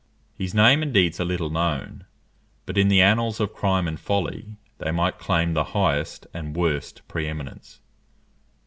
[0.35, 2.05] His name and deeds are little known;
[2.65, 7.03] but in the annals of crime and folly, they might claim the highest and worst
[7.07, 7.81] pre eminence.